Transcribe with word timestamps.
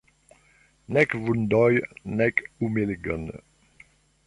Nek 0.95 1.13
vundojn, 1.25 1.85
nek 2.23 2.43
humiligon. 2.63 3.31